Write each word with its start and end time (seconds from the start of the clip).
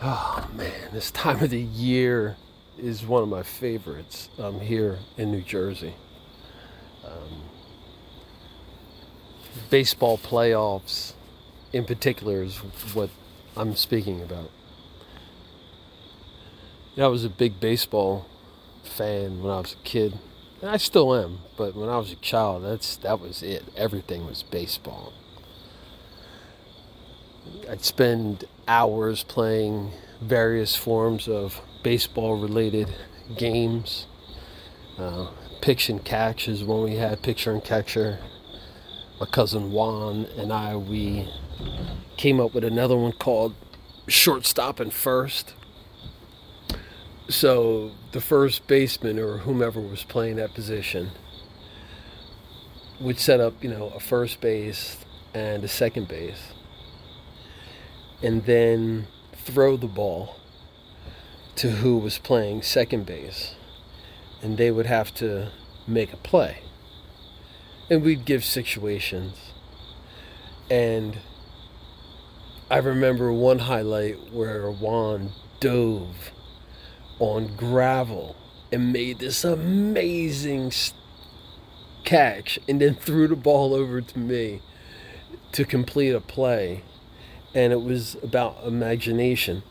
Oh 0.00 0.48
man, 0.54 0.90
this 0.92 1.10
time 1.10 1.42
of 1.42 1.50
the 1.50 1.60
year 1.60 2.36
is 2.78 3.04
one 3.04 3.24
of 3.24 3.28
my 3.28 3.42
favorites. 3.42 4.28
I'm 4.38 4.60
here 4.60 5.00
in 5.16 5.32
New 5.32 5.40
Jersey. 5.40 5.94
Um, 7.04 7.42
baseball 9.70 10.16
playoffs, 10.16 11.14
in 11.72 11.84
particular, 11.84 12.44
is 12.44 12.58
what 12.94 13.10
I'm 13.56 13.74
speaking 13.74 14.22
about. 14.22 14.52
Yeah, 16.94 17.06
I 17.06 17.08
was 17.08 17.24
a 17.24 17.30
big 17.30 17.58
baseball 17.58 18.28
fan 18.84 19.42
when 19.42 19.52
I 19.52 19.58
was 19.58 19.72
a 19.72 19.84
kid. 19.84 20.16
And 20.62 20.70
I 20.70 20.76
still 20.76 21.12
am, 21.12 21.40
but 21.56 21.74
when 21.74 21.88
I 21.88 21.98
was 21.98 22.12
a 22.12 22.16
child, 22.16 22.62
that's 22.62 22.94
that 22.98 23.18
was 23.18 23.42
it. 23.42 23.64
Everything 23.76 24.26
was 24.26 24.44
baseball. 24.44 25.12
I'd 27.68 27.84
spend 27.84 28.44
hours 28.66 29.22
playing 29.24 29.92
various 30.20 30.74
forms 30.74 31.28
of 31.28 31.60
baseball 31.82 32.40
related 32.40 32.88
games. 33.36 34.06
Uh, 34.96 35.30
pitch 35.60 35.88
and 35.88 36.04
catch 36.04 36.48
is 36.48 36.64
when 36.64 36.82
we 36.82 36.96
had 36.96 37.22
pitcher 37.22 37.52
and 37.52 37.62
catcher. 37.62 38.18
My 39.20 39.26
cousin 39.26 39.72
Juan 39.72 40.26
and 40.36 40.52
I, 40.52 40.76
we 40.76 41.28
came 42.16 42.40
up 42.40 42.54
with 42.54 42.64
another 42.64 42.96
one 42.96 43.12
called 43.12 43.54
shortstop 44.06 44.80
and 44.80 44.92
first. 44.92 45.54
So 47.28 47.92
the 48.12 48.20
first 48.20 48.66
baseman 48.66 49.18
or 49.18 49.38
whomever 49.38 49.80
was 49.80 50.04
playing 50.04 50.36
that 50.36 50.54
position 50.54 51.10
would 53.00 53.18
set 53.18 53.40
up, 53.40 53.62
you 53.62 53.68
know, 53.68 53.92
a 53.94 54.00
first 54.00 54.40
base 54.40 55.04
and 55.34 55.62
a 55.62 55.68
second 55.68 56.08
base 56.08 56.54
and 58.22 58.44
then 58.44 59.06
throw 59.32 59.76
the 59.76 59.86
ball 59.86 60.36
to 61.56 61.70
who 61.70 61.98
was 61.98 62.18
playing 62.18 62.62
second 62.62 63.06
base. 63.06 63.54
And 64.42 64.56
they 64.56 64.70
would 64.70 64.86
have 64.86 65.12
to 65.14 65.50
make 65.86 66.12
a 66.12 66.16
play. 66.16 66.58
And 67.90 68.02
we'd 68.02 68.24
give 68.24 68.44
situations. 68.44 69.52
And 70.70 71.18
I 72.70 72.78
remember 72.78 73.32
one 73.32 73.60
highlight 73.60 74.32
where 74.32 74.70
Juan 74.70 75.32
dove 75.60 76.30
on 77.18 77.56
gravel 77.56 78.36
and 78.70 78.92
made 78.92 79.18
this 79.18 79.44
amazing 79.44 80.72
catch 82.04 82.58
and 82.68 82.80
then 82.80 82.94
threw 82.94 83.26
the 83.26 83.36
ball 83.36 83.74
over 83.74 84.00
to 84.00 84.18
me 84.18 84.60
to 85.52 85.64
complete 85.64 86.10
a 86.10 86.20
play 86.20 86.82
and 87.58 87.72
it 87.72 87.82
was 87.82 88.16
about 88.22 88.56
imagination. 88.64 89.64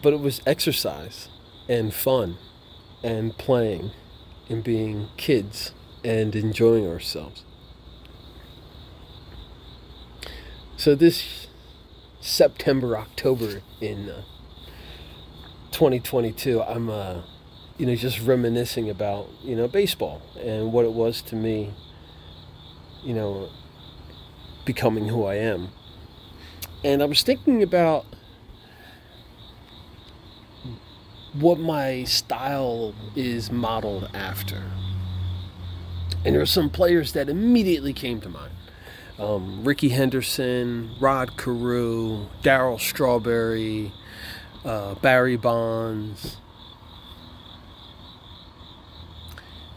But 0.00 0.12
it 0.12 0.20
was 0.20 0.40
exercise 0.46 1.28
and 1.68 1.92
fun 1.92 2.38
and 3.02 3.36
playing 3.36 3.90
and 4.48 4.62
being 4.62 5.08
kids 5.16 5.72
and 6.04 6.36
enjoying 6.36 6.86
ourselves. 6.86 7.42
So 10.76 10.94
this 10.94 11.48
September, 12.20 12.96
October 12.96 13.62
in 13.80 14.08
uh, 14.08 14.22
2022, 15.72 16.62
I'm 16.62 16.88
uh, 16.88 17.22
you 17.76 17.86
know 17.86 17.96
just 17.96 18.20
reminiscing 18.20 18.88
about 18.88 19.28
you 19.42 19.56
know 19.56 19.66
baseball 19.66 20.22
and 20.38 20.72
what 20.72 20.84
it 20.84 20.92
was 20.92 21.22
to 21.22 21.34
me, 21.34 21.74
you 23.02 23.14
know, 23.14 23.48
becoming 24.64 25.08
who 25.08 25.24
I 25.24 25.36
am. 25.36 25.70
And 26.86 27.02
I 27.02 27.06
was 27.06 27.24
thinking 27.24 27.64
about 27.64 28.06
what 31.32 31.58
my 31.58 32.04
style 32.04 32.94
is 33.16 33.50
modeled 33.50 34.08
after. 34.14 34.62
And 36.24 36.36
there 36.36 36.40
are 36.40 36.46
some 36.46 36.70
players 36.70 37.10
that 37.14 37.28
immediately 37.28 37.92
came 37.92 38.20
to 38.20 38.28
mind. 38.28 38.52
Um, 39.18 39.64
Rickey 39.64 39.88
Henderson, 39.88 40.94
Rod 41.00 41.36
Carew, 41.36 42.28
Darryl 42.44 42.78
Strawberry, 42.78 43.92
uh, 44.64 44.94
Barry 44.94 45.36
Bonds. 45.36 46.36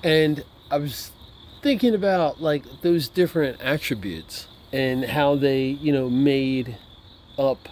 And 0.03 0.43
I 0.69 0.77
was 0.77 1.09
thinking 1.63 1.95
about 1.95 2.39
like 2.39 2.81
those 2.81 3.09
different 3.09 3.59
attributes 3.61 4.45
and 4.71 5.05
how 5.05 5.33
they, 5.33 5.69
you 5.69 5.91
know, 5.91 6.07
made 6.07 6.77
up, 7.39 7.69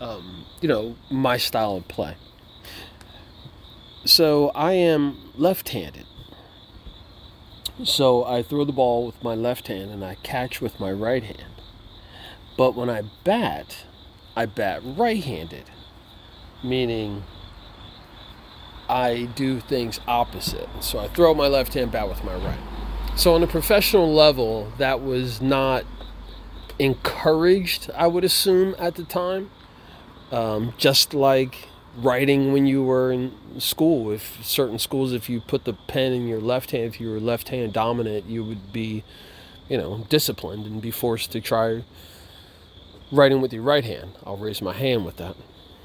um, 0.00 0.44
you 0.60 0.68
know, 0.68 0.96
my 1.10 1.36
style 1.36 1.76
of 1.76 1.88
play. 1.88 2.16
So 4.04 4.50
I 4.50 4.74
am 4.74 5.16
left 5.34 5.70
handed. 5.70 6.06
So 7.82 8.24
I 8.24 8.42
throw 8.42 8.64
the 8.64 8.72
ball 8.72 9.06
with 9.06 9.22
my 9.24 9.34
left 9.34 9.66
hand 9.68 9.90
and 9.90 10.04
I 10.04 10.16
catch 10.22 10.60
with 10.60 10.78
my 10.78 10.92
right 10.92 11.24
hand. 11.24 11.62
But 12.56 12.76
when 12.76 12.88
I 12.88 13.02
bat, 13.24 13.84
I 14.36 14.46
bat 14.46 14.82
right 14.84 15.24
handed, 15.24 15.70
meaning 16.62 17.24
I 18.88 19.28
do 19.34 19.58
things 19.58 19.98
opposite. 20.06 20.68
So 20.80 20.98
I 20.98 21.08
throw 21.08 21.34
my 21.34 21.48
left 21.48 21.74
hand, 21.74 21.90
bat 21.90 22.08
with 22.08 22.22
my 22.22 22.34
right. 22.34 22.58
So 23.16 23.34
on 23.34 23.42
a 23.42 23.46
professional 23.46 24.12
level, 24.12 24.72
that 24.78 25.00
was 25.00 25.40
not 25.40 25.84
encouraged, 26.78 27.90
I 27.94 28.06
would 28.06 28.24
assume, 28.24 28.74
at 28.78 28.94
the 28.96 29.04
time. 29.04 29.50
Um, 30.32 30.74
just 30.78 31.14
like 31.14 31.68
writing 31.96 32.52
when 32.52 32.66
you 32.66 32.82
were 32.82 33.12
in 33.12 33.32
school. 33.58 34.10
If 34.10 34.44
certain 34.44 34.78
schools, 34.78 35.12
if 35.12 35.28
you 35.28 35.40
put 35.40 35.64
the 35.64 35.74
pen 35.74 36.12
in 36.12 36.26
your 36.26 36.40
left 36.40 36.72
hand, 36.72 36.84
if 36.84 37.00
you 37.00 37.10
were 37.10 37.20
left 37.20 37.48
hand 37.48 37.72
dominant, 37.72 38.26
you 38.26 38.44
would 38.44 38.72
be, 38.72 39.04
you 39.68 39.78
know, 39.78 40.06
disciplined 40.08 40.66
and 40.66 40.82
be 40.82 40.90
forced 40.90 41.32
to 41.32 41.40
try 41.40 41.84
writing 43.12 43.40
with 43.40 43.52
your 43.52 43.62
right 43.62 43.84
hand. 43.84 44.12
I'll 44.24 44.36
raise 44.36 44.60
my 44.60 44.72
hand 44.72 45.04
with 45.04 45.16
that. 45.16 45.36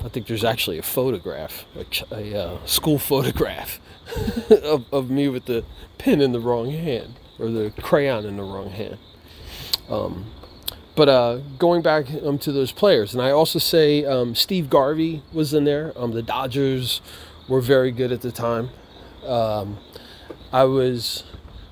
I 0.04 0.08
think 0.08 0.28
there's 0.28 0.46
actually 0.46 0.78
a 0.78 0.84
photograph, 0.84 1.66
a, 1.76 2.16
a 2.16 2.44
uh, 2.44 2.66
school 2.66 2.98
photograph 3.12 3.80
of, 4.50 4.86
of 4.92 5.10
me 5.10 5.28
with 5.28 5.46
the 5.46 5.66
pen 5.98 6.22
in 6.22 6.32
the 6.32 6.40
wrong 6.40 6.72
hand 6.72 7.16
or 7.38 7.50
the 7.50 7.72
crayon 7.82 8.26
in 8.26 8.38
the 8.38 8.44
wrong 8.44 8.70
hand. 8.70 8.98
Um, 9.90 10.26
but 11.00 11.08
uh, 11.08 11.38
going 11.58 11.82
back 11.82 12.08
um, 12.26 12.38
to 12.38 12.52
those 12.52 12.74
players, 12.74 13.14
and 13.14 13.24
I 13.24 13.32
also 13.32 13.58
say 13.58 14.04
um, 14.04 14.36
Steve 14.36 14.70
Garvey 14.70 15.24
was 15.32 15.54
in 15.54 15.64
there. 15.64 15.94
Um, 15.96 16.12
the 16.12 16.22
Dodgers 16.22 17.00
were 17.48 17.62
very 17.62 17.90
good 17.90 18.12
at 18.12 18.20
the 18.20 18.34
time. 18.34 18.70
Um, 19.26 19.78
I 20.52 20.66
was 20.66 21.24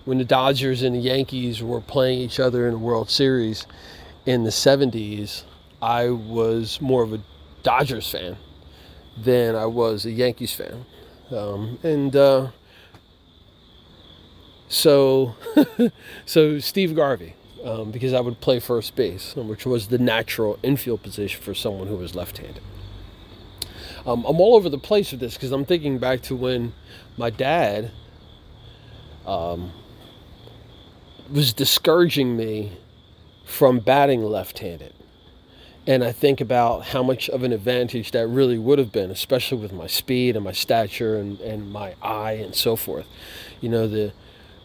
when 0.05 0.17
the 0.17 0.23
Dodgers 0.23 0.81
and 0.81 0.95
the 0.95 1.01
Yankees 1.01 1.61
were 1.61 1.81
playing 1.81 2.21
each 2.21 2.39
other 2.39 2.67
in 2.67 2.75
the 2.75 2.79
World 2.79 3.09
Series 3.09 3.67
in 4.25 4.45
the 4.45 4.49
70s. 4.49 5.43
I 5.81 6.07
was 6.07 6.79
more 6.79 7.03
of 7.03 7.11
a 7.11 7.21
Dodgers 7.63 8.09
fan 8.09 8.37
than 9.17 9.57
I 9.57 9.65
was 9.65 10.05
a 10.05 10.11
Yankees 10.11 10.53
fan, 10.53 10.85
um, 11.31 11.79
and 11.83 12.15
uh, 12.15 12.47
so 14.69 15.35
so 16.25 16.59
Steve 16.59 16.95
Garvey 16.95 17.35
um, 17.63 17.91
because 17.91 18.13
I 18.13 18.19
would 18.19 18.39
play 18.41 18.59
first 18.59 18.95
base, 18.95 19.35
which 19.35 19.65
was 19.65 19.87
the 19.87 19.97
natural 19.97 20.59
infield 20.63 21.03
position 21.03 21.41
for 21.41 21.53
someone 21.53 21.87
who 21.87 21.97
was 21.97 22.15
left-handed. 22.15 22.61
Um, 24.05 24.25
I'm 24.25 24.39
all 24.39 24.55
over 24.55 24.69
the 24.69 24.77
place 24.77 25.11
with 25.11 25.19
this 25.19 25.33
because 25.33 25.51
I'm 25.51 25.65
thinking 25.65 25.97
back 25.97 26.21
to 26.23 26.35
when 26.35 26.73
my 27.17 27.29
dad 27.29 27.91
um, 29.25 29.71
was 31.29 31.51
discouraging 31.51 32.37
me 32.37 32.77
from 33.43 33.79
batting 33.79 34.23
left-handed. 34.23 34.93
And 35.85 36.03
I 36.03 36.11
think 36.11 36.41
about 36.41 36.87
how 36.87 37.01
much 37.01 37.29
of 37.29 37.43
an 37.43 37.53
advantage 37.53 38.11
that 38.11 38.27
really 38.27 38.57
would 38.57 38.77
have 38.77 38.91
been, 38.91 39.09
especially 39.09 39.57
with 39.57 39.71
my 39.71 39.87
speed 39.87 40.35
and 40.35 40.43
my 40.43 40.51
stature 40.51 41.17
and, 41.17 41.39
and 41.39 41.71
my 41.71 41.95
eye 42.01 42.33
and 42.33 42.53
so 42.53 42.75
forth. 42.75 43.07
You 43.61 43.69
know, 43.69 43.87
the 43.87 44.11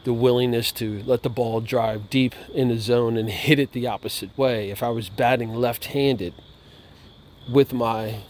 the 0.04 0.12
willingness 0.12 0.72
to 0.72 1.02
let 1.04 1.22
the 1.22 1.30
ball 1.30 1.60
drive 1.60 2.10
deep 2.10 2.34
in 2.52 2.68
the 2.68 2.78
zone 2.78 3.16
and 3.16 3.28
hit 3.30 3.58
it 3.58 3.72
the 3.72 3.86
opposite 3.86 4.36
way. 4.36 4.70
If 4.70 4.82
I 4.82 4.90
was 4.90 5.08
batting 5.08 5.54
left 5.54 5.86
handed 5.86 6.34
with 7.50 7.72
my, 7.72 8.20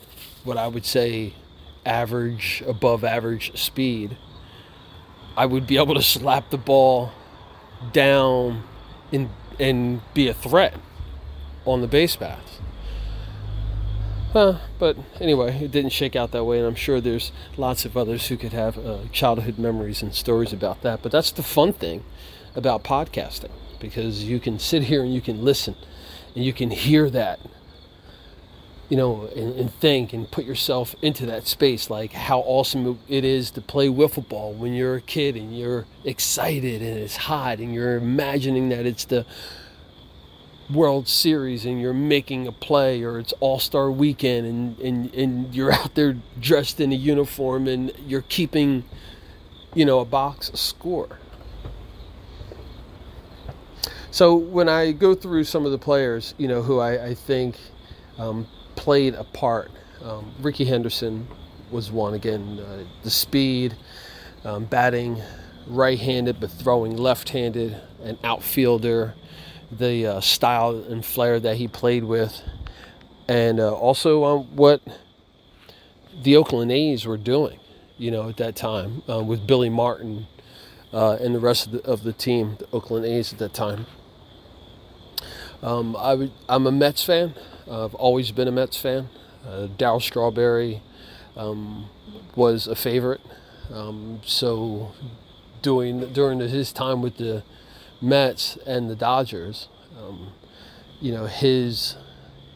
what 0.45 0.57
I 0.57 0.69
would 0.69 0.85
say, 0.85 1.35
average, 1.85 2.63
above 2.67 3.05
average 3.05 3.59
speed, 3.59 4.17
I 5.37 5.47
would 5.47 5.67
be 5.67 5.79
able 5.79 5.95
to 5.95 6.03
slap 6.03 6.51
the 6.51 6.59
ball 6.59 7.13
down 7.93 8.65
and, 9.13 9.31
and 9.59 10.01
be 10.15 10.29
a 10.29 10.35
threat 10.35 10.75
on 11.65 11.81
the 11.81 11.87
base 11.87 12.17
paths. 12.17 12.62
Uh, 14.35 14.59
but 14.79 14.97
anyway, 15.21 15.55
it 15.63 15.71
didn't 15.71 15.93
shake 15.93 16.17
out 16.17 16.31
that 16.31 16.45
way, 16.45 16.59
and 16.59 16.67
I'm 16.67 16.75
sure 16.75 17.01
there's 17.01 17.33
lots 17.57 17.85
of 17.85 17.97
others 17.97 18.29
who 18.29 18.37
could 18.37 18.53
have 18.53 18.79
uh, 18.79 18.99
childhood 19.13 19.59
memories 19.59 20.03
and 20.03 20.15
stories 20.15 20.53
about 20.53 20.83
that. 20.83 21.03
But 21.03 21.13
that's 21.13 21.31
the 21.31 21.43
fun 21.43 21.73
thing 21.73 22.05
about 22.55 22.83
podcasting 22.83 23.51
because 23.79 24.25
you 24.25 24.41
can 24.41 24.59
sit 24.59 24.85
here 24.85 25.03
and 25.03 25.13
you 25.13 25.21
can 25.21 25.45
listen 25.45 25.75
and 26.35 26.45
you 26.45 26.53
can 26.53 26.71
hear 26.71 27.11
that 27.11 27.41
you 28.93 28.99
know, 28.99 29.27
and, 29.35 29.55
and, 29.55 29.73
think 29.73 30.13
and 30.13 30.31
put 30.31 30.45
yourself 30.45 30.95
into 31.01 31.25
that 31.25 31.47
space, 31.47 31.89
like 31.89 32.13
how 32.13 32.41
awesome 32.41 32.99
it 33.09 33.25
is 33.25 33.51
to 33.53 33.63
play 33.63 33.89
wiffle 33.89 34.29
ball 34.29 34.53
when 34.53 34.75
you're 34.75 34.97
a 34.97 35.01
kid 35.01 35.35
and 35.35 35.59
you're 35.59 35.87
excited 36.05 36.83
and 36.83 36.99
it's 36.99 37.17
hot 37.17 37.59
and 37.59 37.73
you're 37.73 37.97
imagining 37.97 38.69
that 38.69 38.85
it's 38.85 39.07
the 39.07 39.25
World 40.71 41.09
Series 41.09 41.65
and 41.65 41.81
you're 41.81 41.93
making 41.93 42.47
a 42.47 42.53
play 42.53 43.03
or 43.03 43.19
it's 43.19 43.33
All 43.41 43.59
Star 43.59 43.91
Weekend 43.91 44.47
and, 44.47 44.79
and, 44.81 45.15
and 45.15 45.55
you're 45.55 45.73
out 45.81 45.95
there 45.95 46.17
dressed 46.41 46.81
in 46.81 46.93
a 46.93 46.97
uniform 46.97 47.69
and 47.69 47.93
you're 48.07 48.25
keeping, 48.29 48.85
you 49.75 49.85
know, 49.85 50.01
a 50.01 50.05
box 50.05 50.51
score. 50.55 51.19
So 54.11 54.35
when 54.35 54.69
I 54.69 54.93
go 54.93 55.15
through 55.15 55.45
some 55.45 55.65
of 55.65 55.73
the 55.73 55.79
players, 55.79 56.35
you 56.37 56.47
know, 56.47 56.61
who 56.63 56.81
I, 56.81 57.07
I 57.07 57.15
think 57.15 57.57
um, 58.19 58.47
played 58.77 59.15
a 59.15 59.25
part, 59.25 59.71
um, 60.03 60.33
Rickey 60.41 60.67
Henderson 60.67 61.27
was 61.71 61.91
one 61.91 62.13
again. 62.13 62.59
Uh, 62.61 62.85
the 63.03 63.11
speed, 63.11 63.75
um, 64.45 64.67
batting 64.67 65.23
right-handed 65.67 66.41
but 66.41 66.51
throwing 66.51 66.97
left-handed, 66.97 67.81
an 68.03 68.19
outfielder 68.25 69.15
the 69.79 70.07
uh, 70.07 70.21
style 70.21 70.85
and 70.89 71.05
flair 71.05 71.41
that 71.41 71.57
he 71.57 71.67
played 71.67 72.05
with, 72.05 72.43
and 73.29 73.59
uh, 73.59 73.73
also 73.73 74.25
um, 74.25 74.57
what 74.57 74.83
the 76.23 76.37
Oakland 76.37 76.71
A's 76.71 77.07
were 77.07 77.17
doing, 77.17 77.59
you 77.97 78.11
know, 78.11 78.29
at 78.29 78.37
that 78.37 78.55
time 78.55 79.03
uh, 79.09 79.23
with 79.23 79.47
Billy 79.47 79.71
Martin 79.71 80.27
uh, 80.93 81.17
and 81.21 81.35
the 81.35 81.41
rest 81.41 81.67
of 81.67 81.73
the, 81.73 81.85
of 81.85 82.03
the, 82.03 82.13
team, 82.13 82.57
the 82.59 82.67
Oakland 82.73 83.07
A's 83.07 83.33
at 83.33 83.39
that 83.39 83.55
time. 83.55 83.87
Um, 85.63 85.97
I 85.97 86.31
am 86.49 86.67
a 86.67 86.73
Mets 86.73 87.05
fan. 87.05 87.35
I've 87.71 87.95
always 87.95 88.33
been 88.33 88.49
a 88.49 88.53
Mets 88.53 88.77
fan. 88.77 89.09
Uh, 89.47 89.99
Strawberry 89.99 90.83
um, 91.37 91.89
was 92.35 92.67
a 92.67 92.75
favorite. 92.75 93.21
Um, 93.73 94.21
so, 94.25 94.93
doing 95.63 96.13
during 96.13 96.41
his 96.41 96.73
time 96.73 97.01
with 97.01 97.17
the 97.17 97.43
Mets 98.03 98.59
and 98.67 98.91
the 98.91 98.97
Dodgers, 98.97 99.69
um, 99.97 100.33
you 101.01 101.13
know, 101.13 101.27
his 101.27 101.97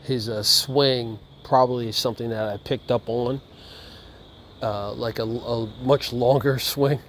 his 0.02 0.28
uh, 0.28 0.42
swing 0.42 1.18
probably 1.44 1.88
is 1.88 1.96
something 1.96 2.30
that 2.30 2.48
I 2.48 2.56
picked 2.58 2.90
up 2.90 3.08
on, 3.08 3.40
uh, 4.62 4.92
like 4.92 5.18
a, 5.18 5.24
a, 5.24 5.66
much 5.82 6.12
longer 6.12 6.58
swing, 6.60 7.00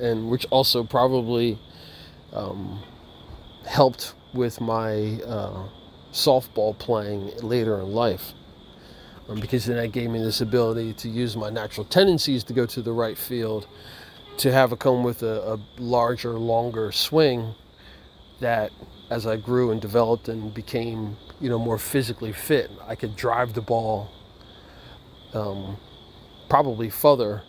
and 0.00 0.30
which 0.30 0.46
also 0.50 0.84
probably 0.84 1.58
um, 2.32 2.82
helped 3.66 4.14
with 4.32 4.60
my 4.60 5.20
uh, 5.26 5.68
softball 6.12 6.76
playing 6.78 7.30
later 7.42 7.80
in 7.80 7.92
life. 7.92 8.32
Um, 9.28 9.40
because 9.40 9.66
then 9.66 9.76
that 9.76 9.88
gave 9.88 10.08
me 10.08 10.20
this 10.20 10.40
ability 10.40 10.94
to 10.94 11.08
use 11.08 11.36
my 11.36 11.50
natural 11.50 11.84
tendencies 11.84 12.44
to 12.44 12.54
go 12.54 12.64
to 12.66 12.80
the 12.80 12.92
right 12.92 13.18
field 13.18 13.66
to 14.38 14.52
have 14.52 14.72
a 14.72 14.76
come 14.76 15.02
with 15.02 15.22
a, 15.22 15.54
a 15.54 15.60
larger, 15.78 16.32
longer 16.32 16.92
swing 16.92 17.54
that 18.40 18.70
as 19.10 19.26
I 19.26 19.36
grew 19.36 19.70
and 19.70 19.80
developed 19.80 20.28
and 20.28 20.54
became, 20.54 21.16
you 21.40 21.48
know, 21.48 21.58
more 21.58 21.78
physically 21.78 22.32
fit, 22.32 22.70
I 22.86 22.94
could 22.94 23.16
drive 23.16 23.54
the 23.54 23.60
ball 23.60 24.10
um, 25.34 25.76
probably 26.48 26.88
further 26.88 27.42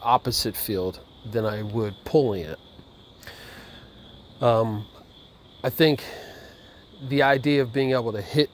opposite 0.00 0.56
field 0.56 1.00
than 1.30 1.44
I 1.44 1.62
would 1.62 1.94
pulling 2.04 2.44
it. 2.44 2.58
Um, 4.40 4.86
I 5.62 5.70
think 5.70 6.04
the 7.08 7.22
idea 7.22 7.62
of 7.62 7.72
being 7.72 7.92
able 7.92 8.12
to 8.12 8.22
hit 8.22 8.50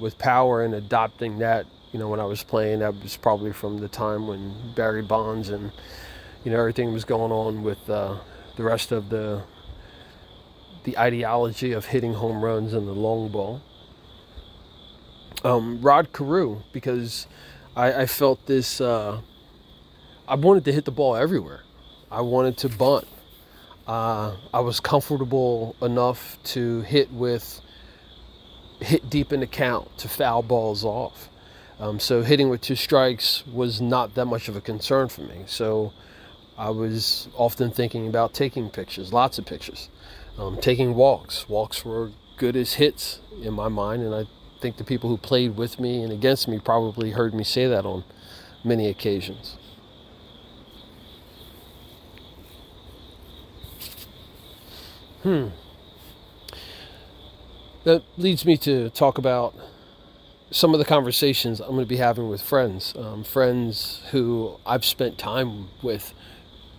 with 0.00 0.18
power 0.18 0.64
and 0.64 0.74
adopting 0.74 1.38
that, 1.38 1.66
you 1.92 1.98
know, 1.98 2.08
when 2.08 2.20
I 2.20 2.24
was 2.24 2.42
playing, 2.42 2.80
that 2.80 2.94
was 3.02 3.16
probably 3.16 3.52
from 3.52 3.78
the 3.78 3.88
time 3.88 4.26
when 4.28 4.72
Barry 4.74 5.02
Bonds 5.02 5.48
and 5.48 5.72
you 6.44 6.50
know 6.52 6.58
everything 6.58 6.92
was 6.92 7.04
going 7.04 7.32
on 7.32 7.62
with 7.62 7.88
uh, 7.90 8.18
the 8.56 8.62
rest 8.62 8.92
of 8.92 9.08
the 9.08 9.42
the 10.84 10.98
ideology 10.98 11.72
of 11.72 11.86
hitting 11.86 12.14
home 12.14 12.42
runs 12.42 12.72
and 12.72 12.86
the 12.86 12.92
long 12.92 13.28
ball. 13.28 13.60
Um, 15.44 15.80
Rod 15.82 16.12
Carew, 16.12 16.62
because 16.72 17.26
I, 17.76 18.02
I 18.02 18.06
felt 18.06 18.46
this. 18.46 18.80
Uh, 18.80 19.20
I 20.26 20.34
wanted 20.34 20.64
to 20.64 20.72
hit 20.72 20.84
the 20.84 20.90
ball 20.90 21.16
everywhere. 21.16 21.62
I 22.10 22.22
wanted 22.22 22.56
to 22.58 22.68
bunt. 22.68 23.06
Uh, 23.86 24.36
I 24.52 24.60
was 24.60 24.80
comfortable 24.80 25.76
enough 25.80 26.38
to 26.44 26.82
hit 26.82 27.12
with 27.12 27.60
hit 28.80 29.10
deep 29.10 29.32
in 29.32 29.40
the 29.40 29.46
count 29.46 29.98
to 29.98 30.08
foul 30.08 30.42
balls 30.42 30.84
off. 30.84 31.28
Um, 31.80 32.00
so 32.00 32.22
hitting 32.22 32.48
with 32.48 32.60
two 32.60 32.76
strikes 32.76 33.46
was 33.46 33.80
not 33.80 34.14
that 34.14 34.26
much 34.26 34.48
of 34.48 34.56
a 34.56 34.60
concern 34.60 35.08
for 35.08 35.22
me. 35.22 35.44
So 35.46 35.92
I 36.58 36.70
was 36.70 37.28
often 37.36 37.70
thinking 37.70 38.08
about 38.08 38.34
taking 38.34 38.68
pictures, 38.68 39.12
lots 39.12 39.38
of 39.38 39.46
pictures, 39.46 39.88
um, 40.36 40.58
taking 40.60 40.96
walks. 40.96 41.48
Walks 41.48 41.84
were 41.84 42.10
good 42.36 42.56
as 42.56 42.74
hits 42.74 43.20
in 43.40 43.54
my 43.54 43.68
mind, 43.68 44.02
and 44.02 44.12
I 44.12 44.24
think 44.60 44.76
the 44.76 44.84
people 44.84 45.08
who 45.08 45.16
played 45.16 45.56
with 45.56 45.78
me 45.78 46.02
and 46.02 46.12
against 46.12 46.48
me 46.48 46.58
probably 46.58 47.12
heard 47.12 47.32
me 47.32 47.44
say 47.44 47.68
that 47.68 47.86
on 47.86 48.02
many 48.64 48.88
occasions. 48.88 49.56
Hmm. 55.22 55.48
That 57.84 58.02
leads 58.16 58.44
me 58.44 58.56
to 58.58 58.90
talk 58.90 59.16
about 59.16 59.54
some 60.50 60.72
of 60.74 60.78
the 60.78 60.84
conversations 60.84 61.60
I'm 61.60 61.68
going 61.68 61.80
to 61.80 61.86
be 61.86 61.98
having 61.98 62.28
with 62.28 62.42
friends, 62.42 62.94
um, 62.96 63.22
friends 63.22 64.02
who 64.10 64.58
I've 64.66 64.84
spent 64.84 65.18
time 65.18 65.68
with 65.82 66.14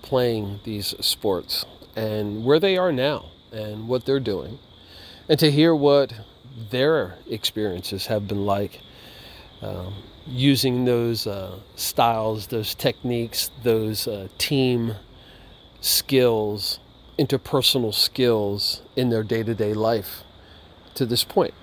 playing 0.02 0.60
these 0.64 0.96
sports 1.00 1.66
and 1.96 2.46
where 2.46 2.60
they 2.60 2.78
are 2.78 2.92
now 2.92 3.26
and 3.52 3.88
what 3.88 4.06
they're 4.06 4.20
doing, 4.20 4.60
and 5.28 5.40
to 5.40 5.52
hear 5.52 5.76
what 5.76 6.14
their 6.70 7.18
experiences 7.30 8.08
have 8.08 8.28
been 8.28 8.46
like 8.46 8.82
um, 9.62 9.96
using 10.26 10.86
those 10.86 11.26
uh, 11.26 11.60
styles, 11.76 12.48
those 12.48 12.76
techniques, 12.76 13.52
those 13.64 14.08
uh, 14.08 14.28
team 14.38 14.96
skills, 15.82 16.80
interpersonal 17.18 17.94
skills 17.94 18.82
in 18.96 19.10
their 19.10 19.24
day 19.24 19.44
to 19.44 19.56
day 19.56 19.74
life 19.74 20.24
to 20.94 21.06
this 21.06 21.24
point. 21.24 21.54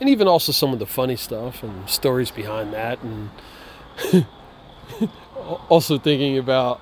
And 0.00 0.08
even 0.08 0.26
also 0.26 0.52
some 0.52 0.72
of 0.72 0.78
the 0.78 0.86
funny 0.86 1.16
stuff 1.16 1.62
and 1.62 1.88
stories 1.88 2.30
behind 2.30 2.72
that, 2.72 2.98
and 3.02 3.30
also 5.68 5.98
thinking 5.98 6.38
about 6.38 6.80